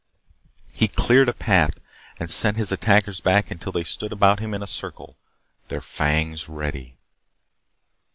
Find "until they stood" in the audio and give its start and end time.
3.51-4.11